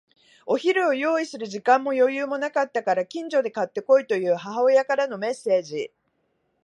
[0.47, 5.93] お昼を用意する時間も余裕もなかったから、近所で買って来いという母親からのメッセージ。